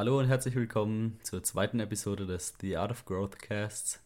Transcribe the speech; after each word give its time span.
Hallo 0.00 0.18
und 0.18 0.28
herzlich 0.28 0.54
willkommen 0.54 1.20
zur 1.22 1.42
zweiten 1.42 1.78
Episode 1.78 2.24
des 2.24 2.54
The 2.58 2.78
Art 2.78 2.90
of 2.90 3.04
Growth 3.04 3.38
Casts. 3.38 4.00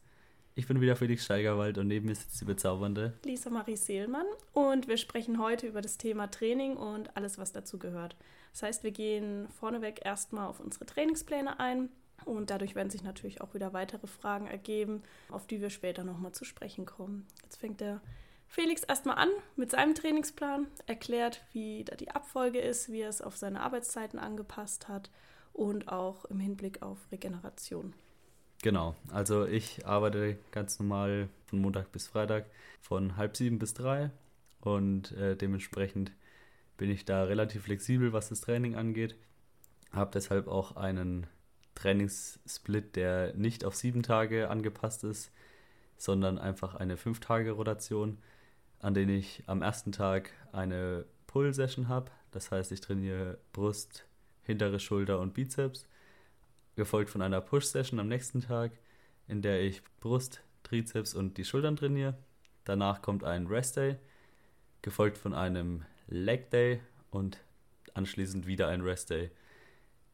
Ich 0.57 0.67
bin 0.67 0.81
wieder 0.81 0.97
Felix 0.97 1.25
Steigerwald 1.25 1.79
und 1.79 1.87
neben 1.87 2.07
mir 2.07 2.17
sitzt 2.17 2.41
die 2.41 2.47
bezaubernde 2.47 3.13
Lisa 3.25 3.49
Marie 3.49 3.77
Seelmann 3.77 4.27
und 4.53 4.89
wir 4.89 4.97
sprechen 4.97 5.41
heute 5.41 5.69
über 5.69 5.83
das 5.83 5.97
Thema 5.97 6.29
Training 6.29 6.77
und 6.77 7.17
alles, 7.17 7.39
was 7.39 7.53
dazu 7.53 7.79
gehört. 7.79 8.17
Das 8.51 8.65
heißt, 8.65 8.83
wir 8.83 8.91
gehen 8.91 9.47
vorneweg 9.51 10.05
erstmal 10.05 10.49
auf 10.49 10.59
unsere 10.59 10.85
Trainingspläne 10.85 11.61
ein 11.61 11.91
und 12.25 12.51
dadurch 12.51 12.75
werden 12.75 12.91
sich 12.91 13.05
natürlich 13.05 13.41
auch 13.41 13.55
wieder 13.55 13.73
weitere 13.73 14.09
Fragen 14.09 14.49
ergeben, 14.49 15.05
auf 15.31 15.47
die 15.47 15.61
wir 15.61 15.71
später 15.71 16.03
nochmal 16.03 16.33
zu 16.33 16.45
sprechen 16.45 16.87
kommen. 16.87 17.25
Jetzt 17.45 17.59
fängt 17.59 17.81
der 17.81 18.01
Felix 18.49 18.83
erstmal 18.83 19.19
an 19.19 19.31
mit 19.55 19.71
seinem 19.71 19.95
Trainingsplan, 19.95 20.67
erklärt, 20.87 21.45
wie 21.53 21.85
da 21.85 21.95
die 21.95 22.11
Abfolge 22.11 22.59
ist, 22.59 22.91
wie 22.91 23.03
er 23.03 23.11
es 23.11 23.23
auf 23.23 23.37
seine 23.37 23.61
Arbeitszeiten 23.61 24.19
angepasst 24.19 24.89
hat 24.89 25.09
und 25.55 25.89
auch 25.89 26.27
im 26.27 26.41
Hinblick 26.41 26.83
auf 26.83 26.99
Regeneration. 27.11 27.95
Genau, 28.63 28.95
also 29.11 29.47
ich 29.47 29.87
arbeite 29.87 30.39
ganz 30.51 30.79
normal 30.79 31.29
von 31.47 31.61
Montag 31.61 31.93
bis 31.93 32.09
Freitag 32.09 32.47
von 32.81 33.17
halb 33.17 33.37
sieben 33.37 33.59
bis 33.59 33.75
drei 33.75 34.11
und 34.61 35.13
äh, 35.13 35.37
dementsprechend 35.37 36.13
bin 36.77 36.91
ich 36.91 37.05
da 37.05 37.25
relativ 37.25 37.65
flexibel, 37.65 38.13
was 38.13 38.29
das 38.29 38.41
Training 38.41 38.75
angeht. 38.75 39.17
Habe 39.93 40.11
deshalb 40.13 40.49
auch 40.49 40.77
einen 40.77 41.27
Trainingssplit, 41.75 42.97
der 42.97 43.35
nicht 43.35 43.65
auf 43.65 43.75
sieben 43.75 44.03
Tage 44.03 44.51
angepasst 44.51 45.05
ist, 45.05 45.31
sondern 45.97 46.39
einfach 46.39 46.75
eine 46.75 46.97
fünf 46.97 47.21
Tage 47.21 47.53
Rotation, 47.53 48.19
an 48.81 48.95
denen 48.95 49.17
ich 49.17 49.45
am 49.47 49.63
ersten 49.63 49.93
Tag 49.93 50.31
eine 50.53 51.05
Pull-Session 51.27 51.89
habe. 51.89 52.11
Das 52.31 52.51
heißt, 52.51 52.73
ich 52.73 52.81
trainiere 52.81 53.39
Brust, 53.53 54.05
hintere 54.45 54.81
Schulter 54.81 55.21
und 55.21 55.35
Bizeps 55.35 55.87
gefolgt 56.77 57.11
von 57.11 57.23
einer 57.23 57.41
Push-Session 57.41 58.01
am 58.01 58.09
nächsten 58.09 58.41
Tag, 58.41 58.73
in 59.29 59.43
der 59.43 59.63
ich 59.63 59.83
Brust, 60.01 60.43
Trizeps 60.63 61.15
und 61.15 61.39
die 61.39 61.45
Schultern 61.45 61.77
trainiere. 61.77 62.17
Danach 62.65 63.03
kommt 63.03 63.25
ein 63.25 63.47
Rest-Day, 63.47 63.97
gefolgt 64.83 65.19
von 65.19 65.35
einem 65.35 65.85
Leg-Day 66.09 66.81
und 67.11 67.39
anschließend 67.95 68.47
wieder 68.47 68.69
ein 68.69 68.81
Rest-Day. 68.81 69.31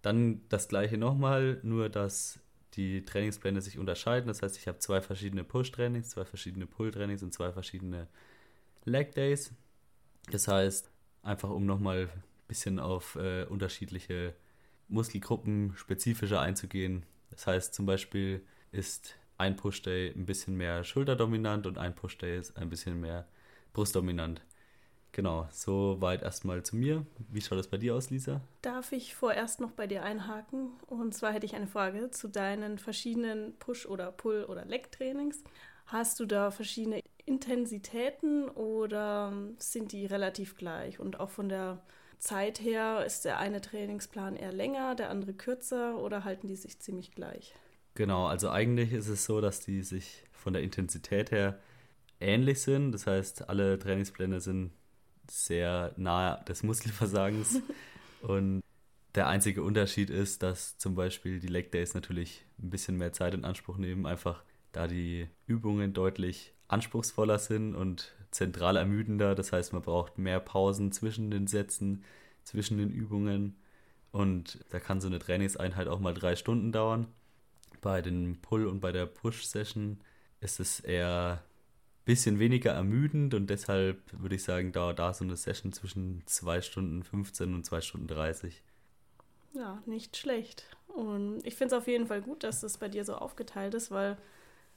Dann 0.02 0.42
das 0.48 0.68
gleiche 0.68 0.98
nochmal, 0.98 1.60
nur 1.62 1.88
dass 1.88 2.40
die 2.74 3.04
Trainingspläne 3.04 3.60
sich 3.60 3.78
unterscheiden. 3.78 4.28
Das 4.28 4.42
heißt, 4.42 4.56
ich 4.56 4.68
habe 4.68 4.78
zwei 4.78 5.00
verschiedene 5.00 5.44
Push-Trainings, 5.44 6.10
zwei 6.10 6.24
verschiedene 6.24 6.66
Pull-Trainings 6.66 7.22
und 7.22 7.32
zwei 7.32 7.52
verschiedene 7.52 8.06
Leg-Days. 8.84 9.52
Das 10.30 10.46
heißt, 10.46 10.90
einfach 11.22 11.50
um 11.50 11.66
nochmal 11.66 12.08
bisschen 12.50 12.80
auf 12.80 13.14
äh, 13.14 13.44
unterschiedliche 13.44 14.34
Muskelgruppen 14.88 15.72
spezifischer 15.76 16.40
einzugehen. 16.40 17.06
Das 17.30 17.46
heißt 17.46 17.72
zum 17.72 17.86
Beispiel 17.86 18.44
ist 18.72 19.14
ein 19.38 19.56
Push-Day 19.56 20.12
ein 20.14 20.26
bisschen 20.26 20.56
mehr 20.56 20.84
schulterdominant 20.84 21.66
und 21.66 21.78
ein 21.78 21.94
Push-Day 21.94 22.38
ist 22.38 22.56
ein 22.56 22.68
bisschen 22.68 23.00
mehr 23.00 23.26
brustdominant. 23.72 24.42
Genau, 25.12 25.48
so 25.50 25.96
weit 26.00 26.22
erstmal 26.22 26.62
zu 26.62 26.76
mir. 26.76 27.04
Wie 27.30 27.40
schaut 27.40 27.58
es 27.58 27.68
bei 27.68 27.78
dir 27.78 27.94
aus, 27.94 28.10
Lisa? 28.10 28.40
Darf 28.62 28.92
ich 28.92 29.14
vorerst 29.14 29.60
noch 29.60 29.72
bei 29.72 29.86
dir 29.86 30.02
einhaken? 30.02 30.70
Und 30.86 31.14
zwar 31.14 31.32
hätte 31.32 31.46
ich 31.46 31.54
eine 31.54 31.66
Frage 31.66 32.10
zu 32.10 32.28
deinen 32.28 32.78
verschiedenen 32.78 33.56
Push- 33.58 33.86
oder 33.86 34.12
Pull- 34.12 34.44
oder 34.44 34.64
Leg-Trainings. 34.64 35.42
Hast 35.86 36.20
du 36.20 36.26
da 36.26 36.50
verschiedene 36.50 37.00
Intensitäten 37.24 38.48
oder 38.50 39.32
sind 39.58 39.92
die 39.92 40.06
relativ 40.06 40.56
gleich? 40.56 41.00
Und 41.00 41.18
auch 41.18 41.30
von 41.30 41.48
der 41.48 41.82
Zeit 42.20 42.60
her 42.60 43.04
ist 43.04 43.24
der 43.24 43.38
eine 43.38 43.60
Trainingsplan 43.60 44.36
eher 44.36 44.52
länger, 44.52 44.94
der 44.94 45.10
andere 45.10 45.32
kürzer 45.32 45.98
oder 45.98 46.24
halten 46.24 46.46
die 46.46 46.56
sich 46.56 46.78
ziemlich 46.78 47.12
gleich? 47.12 47.54
Genau, 47.94 48.26
also 48.26 48.50
eigentlich 48.50 48.92
ist 48.92 49.08
es 49.08 49.24
so, 49.24 49.40
dass 49.40 49.60
die 49.60 49.82
sich 49.82 50.22
von 50.30 50.52
der 50.52 50.62
Intensität 50.62 51.30
her 51.30 51.58
ähnlich 52.20 52.60
sind. 52.60 52.92
Das 52.92 53.06
heißt, 53.06 53.48
alle 53.48 53.78
Trainingspläne 53.78 54.40
sind 54.40 54.72
sehr 55.28 55.92
nahe 55.96 56.44
des 56.44 56.62
Muskelversagens. 56.62 57.60
und 58.22 58.62
der 59.14 59.26
einzige 59.26 59.62
Unterschied 59.62 60.10
ist, 60.10 60.42
dass 60.42 60.78
zum 60.78 60.94
Beispiel 60.94 61.40
die 61.40 61.48
Leg 61.48 61.72
Days 61.72 61.94
natürlich 61.94 62.44
ein 62.62 62.70
bisschen 62.70 62.96
mehr 62.96 63.12
Zeit 63.12 63.34
in 63.34 63.44
Anspruch 63.44 63.76
nehmen, 63.76 64.06
einfach 64.06 64.44
da 64.72 64.86
die 64.86 65.28
Übungen 65.46 65.94
deutlich 65.94 66.54
anspruchsvoller 66.70 67.38
sind 67.38 67.74
und 67.74 68.12
zentral 68.30 68.76
ermüdender. 68.76 69.34
Das 69.34 69.52
heißt, 69.52 69.72
man 69.72 69.82
braucht 69.82 70.18
mehr 70.18 70.40
Pausen 70.40 70.92
zwischen 70.92 71.30
den 71.30 71.46
Sätzen, 71.46 72.04
zwischen 72.44 72.78
den 72.78 72.90
Übungen. 72.90 73.56
Und 74.12 74.64
da 74.70 74.80
kann 74.80 75.00
so 75.00 75.08
eine 75.08 75.18
Trainingseinheit 75.18 75.88
auch 75.88 76.00
mal 76.00 76.14
drei 76.14 76.36
Stunden 76.36 76.72
dauern. 76.72 77.06
Bei 77.80 78.02
den 78.02 78.40
Pull- 78.40 78.66
und 78.66 78.80
bei 78.80 78.92
der 78.92 79.06
Push-Session 79.06 80.00
ist 80.40 80.60
es 80.60 80.80
eher 80.80 81.42
ein 81.42 82.04
bisschen 82.04 82.38
weniger 82.38 82.72
ermüdend 82.72 83.34
und 83.34 83.48
deshalb 83.48 83.98
würde 84.12 84.34
ich 84.34 84.42
sagen, 84.42 84.72
dauert 84.72 84.98
da 84.98 85.14
so 85.14 85.24
eine 85.24 85.36
Session 85.36 85.72
zwischen 85.72 86.22
2 86.26 86.60
Stunden 86.62 87.02
15 87.02 87.54
und 87.54 87.64
2 87.64 87.80
Stunden 87.80 88.06
30. 88.08 88.62
Ja, 89.54 89.82
nicht 89.86 90.16
schlecht. 90.16 90.64
Und 90.88 91.44
ich 91.44 91.54
finde 91.54 91.74
es 91.74 91.80
auf 91.80 91.88
jeden 91.88 92.06
Fall 92.06 92.20
gut, 92.20 92.42
dass 92.42 92.60
das 92.60 92.78
bei 92.78 92.88
dir 92.88 93.04
so 93.04 93.14
aufgeteilt 93.14 93.74
ist, 93.74 93.90
weil 93.90 94.16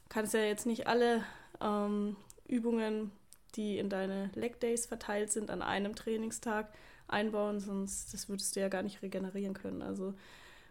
kannst 0.09 0.33
ja 0.33 0.41
jetzt 0.41 0.65
nicht 0.65 0.87
alle 0.87 1.23
ähm, 1.63 2.16
Übungen, 2.47 3.12
die 3.56 3.78
in 3.78 3.90
deine 3.90 4.29
Leg 4.35 4.59
Days 4.59 4.85
verteilt 4.85 5.31
sind, 5.31 5.50
an 5.50 5.62
einem 5.62 5.96
Trainingstag 5.96 6.74
einbauen, 7.07 7.59
sonst 7.59 8.13
das 8.13 8.29
würdest 8.29 8.56
du 8.56 8.59
ja 8.59 8.69
gar 8.69 8.84
nicht 8.84 9.01
regenerieren 9.01 9.53
können. 9.53 9.81
Also 9.81 10.13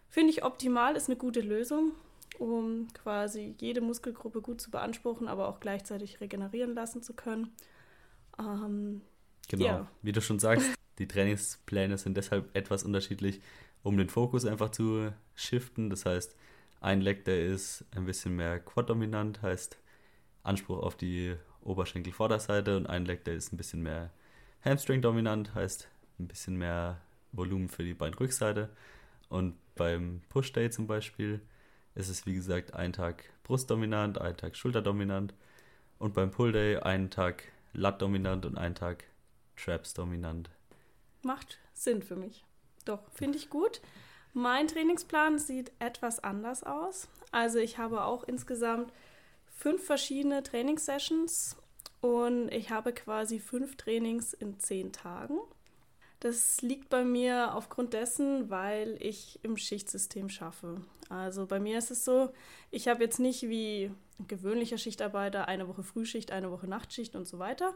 finde 0.08 0.30
ich 0.30 0.44
optimal, 0.44 0.96
ist 0.96 1.08
eine 1.08 1.16
gute 1.16 1.40
Lösung, 1.40 1.92
um 2.38 2.88
quasi 2.94 3.54
jede 3.60 3.80
Muskelgruppe 3.80 4.40
gut 4.40 4.60
zu 4.60 4.70
beanspruchen, 4.70 5.28
aber 5.28 5.48
auch 5.48 5.60
gleichzeitig 5.60 6.20
regenerieren 6.20 6.74
lassen 6.74 7.02
zu 7.02 7.14
können. 7.14 7.52
Ähm, 8.38 9.02
genau, 9.48 9.64
ja. 9.64 9.88
wie 10.02 10.12
du 10.12 10.20
schon 10.20 10.38
sagst, 10.38 10.70
die 10.98 11.06
Trainingspläne 11.06 11.98
sind 11.98 12.16
deshalb 12.16 12.54
etwas 12.56 12.84
unterschiedlich, 12.84 13.40
um 13.82 13.96
den 13.96 14.08
Fokus 14.08 14.44
einfach 14.44 14.70
zu 14.70 15.12
shiften. 15.34 15.90
Das 15.90 16.06
heißt, 16.06 16.36
ein 16.80 17.00
Leg, 17.00 17.24
der 17.24 17.46
ist 17.46 17.84
ein 17.94 18.04
bisschen 18.06 18.36
mehr 18.36 18.58
quad-dominant, 18.58 19.42
heißt 19.42 19.78
Anspruch 20.42 20.78
auf 20.78 20.96
die 20.96 21.36
Oberschenkelvorderseite 21.62 22.76
und 22.76 22.86
ein 22.86 23.04
Leg, 23.04 23.24
der 23.24 23.34
ist 23.34 23.52
ein 23.52 23.56
bisschen 23.56 23.82
mehr 23.82 24.10
Hamstring-dominant, 24.64 25.54
heißt 25.54 25.88
ein 26.18 26.28
bisschen 26.28 26.56
mehr 26.56 27.00
Volumen 27.32 27.68
für 27.68 27.84
die 27.84 27.94
Beinrückseite. 27.94 28.70
Und 29.28 29.56
beim 29.74 30.22
Push-Day 30.28 30.70
zum 30.70 30.86
Beispiel 30.86 31.40
ist 31.94 32.08
es 32.08 32.26
wie 32.26 32.34
gesagt 32.34 32.74
ein 32.74 32.92
Tag 32.92 33.24
Brustdominant, 33.44 34.20
ein 34.20 34.36
Tag 34.36 34.56
Schulterdominant 34.56 35.34
und 35.98 36.14
beim 36.14 36.30
Pull-Day 36.30 36.78
einen 36.78 37.10
Tag 37.10 37.44
Lat-dominant 37.72 38.44
und 38.44 38.58
einen 38.58 38.74
Tag 38.74 39.04
Traps-dominant. 39.56 40.50
Macht 41.22 41.58
Sinn 41.72 42.02
für 42.02 42.16
mich. 42.16 42.44
Doch, 42.84 43.10
finde 43.12 43.38
ich 43.38 43.48
gut. 43.48 43.80
Mein 44.34 44.66
Trainingsplan 44.66 45.38
sieht 45.38 45.72
etwas 45.78 46.22
anders 46.22 46.64
aus. 46.64 47.08
Also 47.30 47.58
ich 47.58 47.78
habe 47.78 48.04
auch 48.04 48.24
insgesamt 48.24 48.92
fünf 49.62 49.84
verschiedene 49.84 50.42
Trainingssessions 50.42 51.56
und 52.00 52.52
ich 52.52 52.70
habe 52.70 52.92
quasi 52.92 53.38
fünf 53.38 53.76
Trainings 53.76 54.32
in 54.32 54.58
zehn 54.58 54.90
Tagen. 54.90 55.38
Das 56.18 56.60
liegt 56.62 56.88
bei 56.88 57.04
mir 57.04 57.54
aufgrund 57.54 57.92
dessen, 57.92 58.50
weil 58.50 58.96
ich 58.98 59.38
im 59.44 59.56
Schichtsystem 59.56 60.28
schaffe. 60.28 60.80
Also 61.08 61.46
bei 61.46 61.60
mir 61.60 61.78
ist 61.78 61.92
es 61.92 62.04
so, 62.04 62.32
ich 62.72 62.88
habe 62.88 63.04
jetzt 63.04 63.20
nicht 63.20 63.42
wie 63.42 63.92
ein 64.18 64.26
gewöhnlicher 64.26 64.78
Schichtarbeiter 64.78 65.46
eine 65.46 65.68
Woche 65.68 65.84
Frühschicht, 65.84 66.32
eine 66.32 66.50
Woche 66.50 66.66
Nachtschicht 66.66 67.14
und 67.14 67.28
so 67.28 67.38
weiter. 67.38 67.72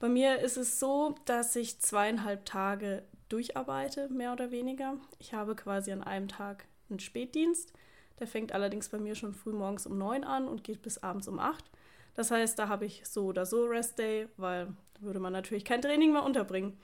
Bei 0.00 0.08
mir 0.08 0.40
ist 0.40 0.56
es 0.56 0.80
so, 0.80 1.14
dass 1.26 1.54
ich 1.54 1.78
zweieinhalb 1.78 2.44
Tage 2.44 3.04
durcharbeite, 3.28 4.08
mehr 4.08 4.32
oder 4.32 4.50
weniger. 4.50 4.96
Ich 5.20 5.32
habe 5.32 5.54
quasi 5.54 5.92
an 5.92 6.02
einem 6.02 6.26
Tag 6.26 6.66
einen 6.88 6.98
Spätdienst. 6.98 7.72
Der 8.20 8.26
fängt 8.26 8.52
allerdings 8.52 8.88
bei 8.90 8.98
mir 8.98 9.14
schon 9.14 9.32
früh 9.32 9.52
morgens 9.52 9.86
um 9.86 9.98
neun 9.98 10.24
an 10.24 10.46
und 10.46 10.62
geht 10.62 10.82
bis 10.82 10.98
abends 10.98 11.26
um 11.26 11.38
acht. 11.38 11.64
Das 12.14 12.30
heißt, 12.30 12.58
da 12.58 12.68
habe 12.68 12.84
ich 12.84 13.02
so 13.06 13.26
oder 13.26 13.46
so 13.46 13.64
Rest 13.64 13.98
Day, 13.98 14.28
weil 14.36 14.66
da 14.94 15.02
würde 15.02 15.20
man 15.20 15.32
natürlich 15.32 15.64
kein 15.64 15.82
Training 15.82 16.12
mehr 16.12 16.24
unterbringen. 16.24 16.78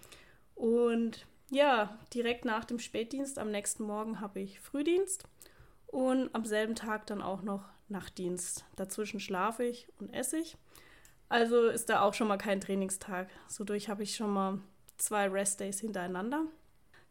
Und 0.54 1.26
ja, 1.50 1.98
direkt 2.14 2.44
nach 2.44 2.64
dem 2.64 2.78
Spätdienst 2.78 3.38
am 3.38 3.50
nächsten 3.50 3.84
Morgen 3.84 4.20
habe 4.20 4.40
ich 4.40 4.58
Frühdienst 4.60 5.24
und 5.86 6.34
am 6.34 6.44
selben 6.44 6.74
Tag 6.74 7.06
dann 7.06 7.22
auch 7.22 7.42
noch 7.42 7.64
Nachtdienst. 7.88 8.64
Dazwischen 8.74 9.20
schlafe 9.20 9.64
ich 9.64 9.88
und 10.00 10.12
esse 10.12 10.38
ich. 10.38 10.56
Also 11.28 11.66
ist 11.66 11.88
da 11.88 12.02
auch 12.02 12.14
schon 12.14 12.28
mal 12.28 12.38
kein 12.38 12.60
Trainingstag. 12.60 13.28
So 13.48 13.64
durch 13.64 13.88
habe 13.88 14.02
ich 14.02 14.16
schon 14.16 14.30
mal 14.30 14.60
zwei 14.96 15.28
Rest-Days 15.28 15.80
hintereinander, 15.80 16.46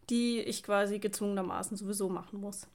die 0.09 0.39
ich 0.39 0.63
quasi 0.63 0.99
gezwungenermaßen 0.99 1.77
sowieso 1.77 2.09
machen 2.09 2.39
muss. 2.39 2.67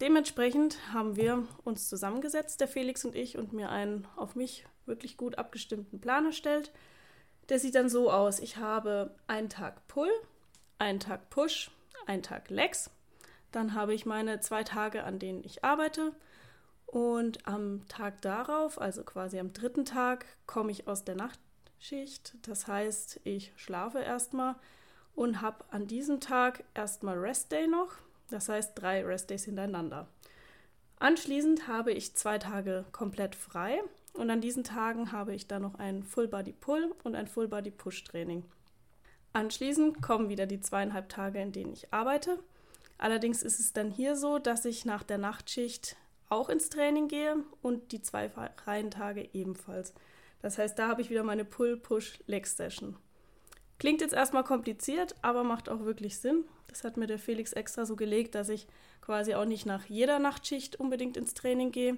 Dementsprechend 0.00 0.78
haben 0.94 1.16
wir 1.16 1.46
uns 1.64 1.88
zusammengesetzt, 1.88 2.60
der 2.60 2.68
Felix 2.68 3.04
und 3.04 3.14
ich, 3.14 3.36
und 3.36 3.52
mir 3.52 3.68
einen 3.68 4.08
auf 4.16 4.34
mich 4.34 4.64
wirklich 4.86 5.18
gut 5.18 5.36
abgestimmten 5.36 6.00
Plan 6.00 6.24
erstellt. 6.24 6.72
Der 7.50 7.58
sieht 7.58 7.74
dann 7.74 7.90
so 7.90 8.10
aus: 8.10 8.40
Ich 8.40 8.56
habe 8.56 9.14
einen 9.26 9.50
Tag 9.50 9.86
Pull, 9.88 10.10
einen 10.78 11.00
Tag 11.00 11.28
Push, 11.28 11.70
einen 12.06 12.22
Tag 12.22 12.48
Legs. 12.48 12.90
Dann 13.52 13.74
habe 13.74 13.92
ich 13.92 14.06
meine 14.06 14.40
zwei 14.40 14.64
Tage, 14.64 15.04
an 15.04 15.18
denen 15.18 15.44
ich 15.44 15.64
arbeite. 15.64 16.12
Und 16.86 17.46
am 17.46 17.86
Tag 17.88 18.22
darauf, 18.22 18.80
also 18.80 19.04
quasi 19.04 19.38
am 19.38 19.52
dritten 19.52 19.84
Tag, 19.84 20.24
komme 20.46 20.72
ich 20.72 20.88
aus 20.88 21.04
der 21.04 21.14
Nachtschicht. 21.14 22.34
Das 22.42 22.66
heißt, 22.66 23.20
ich 23.24 23.52
schlafe 23.56 24.00
erstmal 24.00 24.56
und 25.14 25.40
habe 25.40 25.64
an 25.70 25.86
diesem 25.86 26.20
Tag 26.20 26.64
erstmal 26.74 27.18
Restday 27.18 27.66
noch. 27.66 27.96
Das 28.30 28.48
heißt, 28.48 28.72
drei 28.74 29.04
Restdays 29.04 29.44
hintereinander. 29.44 30.08
Anschließend 30.98 31.66
habe 31.66 31.92
ich 31.92 32.14
zwei 32.14 32.38
Tage 32.38 32.84
komplett 32.92 33.34
frei 33.34 33.80
und 34.12 34.30
an 34.30 34.40
diesen 34.40 34.64
Tagen 34.64 35.12
habe 35.12 35.34
ich 35.34 35.46
dann 35.46 35.62
noch 35.62 35.76
ein 35.76 36.02
Full 36.02 36.28
Body 36.28 36.52
Pull 36.52 36.94
und 37.04 37.14
ein 37.14 37.26
Full 37.26 37.48
Body 37.48 37.70
Push 37.70 38.04
Training. 38.04 38.44
Anschließend 39.32 40.02
kommen 40.02 40.28
wieder 40.28 40.46
die 40.46 40.60
zweieinhalb 40.60 41.08
Tage, 41.08 41.40
in 41.40 41.52
denen 41.52 41.72
ich 41.72 41.92
arbeite. 41.92 42.38
Allerdings 42.98 43.42
ist 43.42 43.60
es 43.60 43.72
dann 43.72 43.90
hier 43.90 44.16
so, 44.16 44.38
dass 44.38 44.64
ich 44.64 44.84
nach 44.84 45.02
der 45.02 45.18
Nachtschicht 45.18 45.96
auch 46.28 46.48
ins 46.48 46.68
Training 46.68 47.08
gehe 47.08 47.36
und 47.62 47.92
die 47.92 48.02
zwei 48.02 48.28
freien 48.28 48.90
Tage 48.90 49.28
ebenfalls. 49.32 49.94
Das 50.42 50.58
heißt, 50.58 50.78
da 50.78 50.88
habe 50.88 51.02
ich 51.02 51.10
wieder 51.10 51.22
meine 51.22 51.44
Pull-Push-Leg-Session. 51.44 52.96
Klingt 53.80 54.02
jetzt 54.02 54.12
erstmal 54.12 54.44
kompliziert, 54.44 55.14
aber 55.22 55.42
macht 55.42 55.70
auch 55.70 55.80
wirklich 55.80 56.18
Sinn. 56.18 56.44
Das 56.68 56.84
hat 56.84 56.98
mir 56.98 57.06
der 57.06 57.18
Felix 57.18 57.54
extra 57.54 57.86
so 57.86 57.96
gelegt, 57.96 58.34
dass 58.34 58.50
ich 58.50 58.66
quasi 59.00 59.34
auch 59.34 59.46
nicht 59.46 59.64
nach 59.64 59.86
jeder 59.86 60.18
Nachtschicht 60.18 60.76
unbedingt 60.76 61.16
ins 61.16 61.32
Training 61.32 61.72
gehe, 61.72 61.96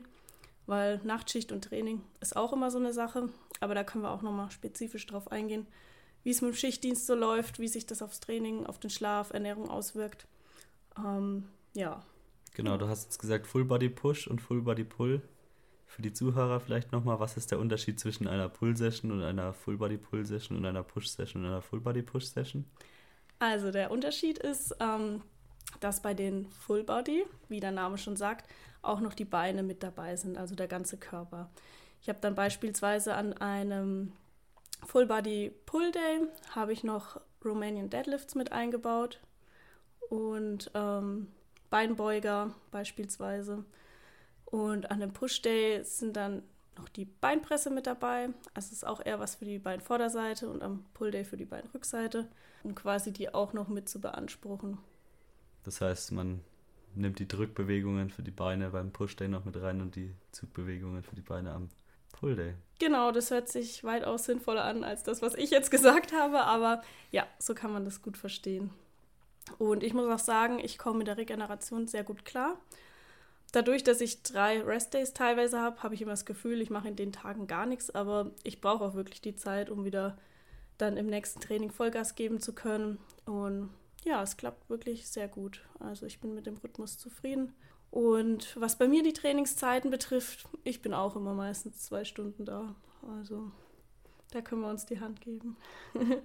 weil 0.67 1.01
Nachtschicht 1.03 1.51
und 1.51 1.65
Training 1.65 2.01
ist 2.21 2.37
auch 2.37 2.53
immer 2.53 2.71
so 2.71 2.79
eine 2.79 2.93
Sache. 2.93 3.31
Aber 3.59 3.75
da 3.75 3.83
können 3.83 4.05
wir 4.05 4.13
auch 4.13 4.23
nochmal 4.23 4.53
spezifisch 4.53 5.05
drauf 5.07 5.33
eingehen, 5.33 5.67
wie 6.23 6.31
es 6.31 6.41
mit 6.41 6.53
dem 6.53 6.57
Schichtdienst 6.57 7.05
so 7.05 7.17
läuft, 7.17 7.59
wie 7.59 7.67
sich 7.67 7.85
das 7.85 8.01
aufs 8.01 8.21
Training, 8.21 8.65
auf 8.65 8.79
den 8.79 8.91
Schlaf, 8.91 9.33
Ernährung 9.33 9.69
auswirkt. 9.69 10.29
Ähm, 10.97 11.49
ja. 11.75 12.01
Genau, 12.55 12.77
du 12.77 12.87
hast 12.87 13.07
jetzt 13.07 13.19
gesagt 13.19 13.49
Full 13.49 13.65
Body 13.65 13.89
Push 13.89 14.29
und 14.29 14.41
Full 14.41 14.63
Body 14.63 14.85
Pull. 14.85 15.21
Für 15.93 16.01
die 16.01 16.15
Zuhörer 16.15 16.59
vielleicht 16.59 16.91
nochmal, 16.91 17.21
was 17.21 17.37
ist 17.37 17.51
der 17.51 17.59
Unterschied 17.59 18.01
zwischen 18.01 18.27
einer 18.27 18.49
Pull-Session 18.49 19.13
und 19.13 19.23
einer 19.23 19.53
Full 19.53 19.77
Body 19.77 19.99
Pull-Session 19.99 20.57
und 20.57 20.65
einer 20.65 20.83
Push-Session 20.83 21.43
und 21.43 21.51
einer 21.51 21.61
Full 21.61 21.81
Body 21.81 22.01
Push-Session? 22.01 22.65
Also 23.39 23.71
der 23.71 23.91
Unterschied 23.91 24.39
ist, 24.39 24.75
ähm, 24.81 25.21
dass 25.81 26.01
bei 26.01 26.15
den 26.15 26.49
Full 26.49 26.83
Body, 26.85 27.27
wie 27.51 27.61
der 27.61 27.73
Name 27.73 27.99
schon 27.99 28.17
sagt, 28.17 28.49
auch 28.81 29.01
noch 29.01 29.13
die 29.13 29.27
Beine 29.27 29.63
mit 29.63 29.83
dabei 29.83 30.17
sind, 30.17 30.39
also 30.39 30.55
der 30.55 30.67
ganze 30.67 30.97
Körper. 30.97 31.51
Ich 32.01 32.09
habe 32.09 32.21
dann 32.23 32.35
beispielsweise 32.35 33.15
an 33.15 33.35
einem 33.35 34.13
Full 34.87 35.05
Body 35.05 35.53
Pull 35.67 35.93
Day 35.93 36.21
habe 36.55 36.73
ich 36.73 36.85
noch 36.85 37.21
Romanian 37.45 37.91
Deadlifts 37.91 38.35
mit 38.35 38.51
eingebaut 38.51 39.21
und 40.09 40.71
ähm, 40.73 41.29
Beinbeuger 41.69 42.55
beispielsweise. 42.71 43.67
Und 44.53 44.91
an 44.91 45.01
dem 45.01 45.15
Push 45.15 45.41
Day 45.41 45.83
sind 45.83 46.15
dann 46.15 46.43
noch 46.77 46.91
die 46.91 47.07
Beinpresse 47.07 47.71
mit 47.71 47.87
dabei. 47.87 48.29
Also 48.53 48.67
es 48.67 48.73
ist 48.73 48.87
auch 48.87 49.05
eher 49.05 49.19
was 49.19 49.37
für 49.37 49.47
die 49.47 49.59
Beinvorderseite 49.59 50.47
und 50.47 50.63
am 50.63 50.85
Pull 50.93 51.11
Day 51.11 51.25
für 51.25 51.39
die 51.39 51.47
Beinrückseite, 51.47 52.29
um 52.63 52.75
quasi 52.75 53.13
die 53.13 53.33
auch 53.33 53.55
noch 53.55 53.69
mit 53.69 53.89
zu 53.89 53.99
beanspruchen. 53.99 54.77
Das 55.65 55.81
heißt, 55.81 56.13
man 56.13 56.41
nimmt 56.95 57.19
die 57.19 57.27
Drückbewegungen 57.27 58.11
für 58.11 58.23
die 58.23 58.31
Beine 58.31 58.69
beim 58.69 58.93
Push 58.93 59.17
Day 59.17 59.27
noch 59.27 59.47
mit 59.47 59.57
rein 59.57 59.81
und 59.81 59.97
die 59.97 60.13
Zugbewegungen 60.33 61.03
für 61.03 61.17
die 61.17 61.23
Beine 61.23 61.53
am 61.53 61.71
Pull 62.13 62.37
Day. 62.37 62.55
Genau, 62.79 63.11
das 63.11 63.31
hört 63.31 63.49
sich 63.49 63.85
weitaus 63.85 64.25
sinnvoller 64.25 64.65
an 64.65 64.85
als 64.85 65.03
das, 65.03 65.23
was 65.23 65.35
ich 65.35 65.51
jetzt 65.51 65.71
gesagt 65.71 66.13
habe, 66.13 66.43
aber 66.43 66.83
ja, 67.11 67.27
so 67.39 67.55
kann 67.55 67.73
man 67.73 67.87
das 67.87 68.03
gut 68.03 68.19
verstehen. 68.19 68.69
Und 69.57 69.83
ich 69.83 69.95
muss 69.95 70.13
auch 70.13 70.23
sagen, 70.23 70.59
ich 70.59 70.77
komme 70.77 70.99
mit 70.99 71.07
der 71.07 71.17
Regeneration 71.17 71.89
sehr 71.89 72.05
gut 72.05 72.27
klar. 72.27 72.59
Dadurch, 73.53 73.85
dass 73.85 74.01
ich 74.01 74.23
drei 74.23 74.63
Restdays 74.63 75.13
teilweise 75.13 75.61
habe, 75.61 75.83
habe 75.83 75.95
ich 75.95 76.01
immer 76.01 76.13
das 76.13 76.25
Gefühl, 76.25 76.63
ich 76.63 76.71
mache 76.71 76.89
in 76.89 76.97
den 76.97 77.13
Tagen 77.13 77.47
gar 77.47 77.67
nichts, 77.67 77.95
aber 77.95 78.31
ich 78.45 78.63
brauche 78.63 78.83
auch 78.83 78.95
wirklich 78.95 79.21
die 79.21 79.37
Zeit, 79.37 79.69
um 79.69 79.85
wieder 79.85 80.17
dann 80.79 80.97
im 80.97 81.07
nächsten 81.07 81.41
Training 81.41 81.71
Vollgas 81.71 82.15
geben 82.15 82.41
zu 82.41 82.55
können. 82.55 82.99
Und 83.27 83.69
ja, 84.05 84.23
es 84.23 84.39
klappt 84.39 84.71
wirklich 84.71 85.07
sehr 85.07 85.29
gut. 85.29 85.63
Also 85.79 86.07
ich 86.07 86.21
bin 86.21 86.35
mit 86.35 86.47
dem 86.47 86.57
Rhythmus 86.57 86.99
zufrieden. 86.99 87.53
Und 87.91 88.57
was 88.59 88.79
bei 88.79 88.89
mir 88.89 89.03
die 89.03 89.13
Trainingszeiten 89.13 89.91
betrifft, 89.91 90.49
ich 90.65 90.81
bin 90.81 90.95
auch 90.95 91.15
immer 91.15 91.35
meistens 91.35 91.83
zwei 91.83 92.05
Stunden 92.05 92.47
da. 92.47 92.75
Also 93.19 93.53
da 94.31 94.41
können 94.41 94.63
wir 94.63 94.71
uns 94.71 94.87
die 94.87 95.01
Hand 95.01 95.21
geben. 95.21 95.59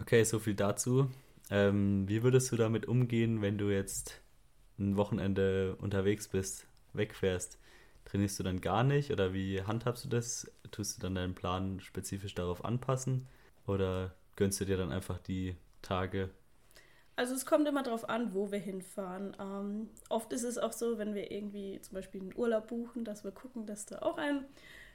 okay, 0.00 0.22
so 0.24 0.38
viel 0.38 0.54
dazu. 0.54 1.10
Ähm, 1.50 2.06
wie 2.06 2.22
würdest 2.22 2.52
du 2.52 2.56
damit 2.56 2.86
umgehen, 2.86 3.40
wenn 3.40 3.56
du 3.56 3.70
jetzt 3.70 4.20
ein 4.78 4.96
Wochenende 4.96 5.76
unterwegs 5.76 6.28
bist, 6.28 6.66
wegfährst? 6.92 7.58
Trainierst 8.04 8.38
du 8.38 8.42
dann 8.42 8.60
gar 8.60 8.84
nicht 8.84 9.10
oder 9.10 9.34
wie 9.34 9.62
handhabst 9.62 10.04
du 10.04 10.08
das? 10.08 10.50
Tust 10.70 10.96
du 10.96 11.02
dann 11.02 11.14
deinen 11.14 11.34
Plan 11.34 11.80
spezifisch 11.80 12.34
darauf 12.34 12.64
anpassen 12.64 13.26
oder 13.66 14.14
gönnst 14.36 14.60
du 14.60 14.64
dir 14.64 14.76
dann 14.76 14.92
einfach 14.92 15.18
die 15.18 15.56
Tage? 15.82 16.30
Also 17.16 17.34
es 17.34 17.44
kommt 17.44 17.66
immer 17.66 17.82
darauf 17.82 18.08
an, 18.08 18.32
wo 18.32 18.52
wir 18.52 18.60
hinfahren. 18.60 19.36
Ähm, 19.40 19.90
oft 20.08 20.32
ist 20.32 20.44
es 20.44 20.56
auch 20.56 20.72
so, 20.72 20.98
wenn 20.98 21.14
wir 21.14 21.32
irgendwie 21.32 21.80
zum 21.82 21.94
Beispiel 21.96 22.20
einen 22.20 22.36
Urlaub 22.36 22.68
buchen, 22.68 23.04
dass 23.04 23.24
wir 23.24 23.32
gucken, 23.32 23.66
dass 23.66 23.86
da 23.86 23.98
auch 23.98 24.18
ein 24.18 24.44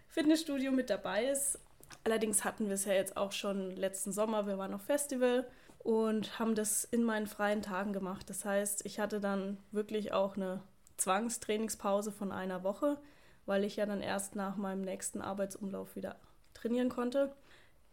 Fitnessstudio 0.07 0.71
mit 0.71 0.89
dabei 0.89 1.25
ist. 1.25 1.59
Allerdings 2.05 2.45
hatten 2.45 2.67
wir 2.67 2.75
es 2.75 2.85
ja 2.85 2.93
jetzt 2.93 3.17
auch 3.17 3.33
schon 3.33 3.75
letzten 3.75 4.11
Sommer, 4.11 4.47
wir 4.47 4.57
waren 4.57 4.73
auf 4.73 4.83
Festival 4.83 5.45
und 5.83 6.39
haben 6.39 6.55
das 6.55 6.85
in 6.85 7.03
meinen 7.03 7.27
freien 7.27 7.61
Tagen 7.61 7.93
gemacht. 7.93 8.29
Das 8.29 8.45
heißt, 8.45 8.85
ich 8.85 8.99
hatte 8.99 9.19
dann 9.19 9.57
wirklich 9.71 10.13
auch 10.13 10.35
eine 10.35 10.61
Zwangstrainingspause 10.97 12.11
von 12.11 12.31
einer 12.31 12.63
Woche, 12.63 12.97
weil 13.45 13.65
ich 13.65 13.75
ja 13.75 13.85
dann 13.85 14.01
erst 14.01 14.35
nach 14.35 14.55
meinem 14.55 14.81
nächsten 14.81 15.21
Arbeitsumlauf 15.21 15.95
wieder 15.95 16.15
trainieren 16.53 16.89
konnte. 16.89 17.35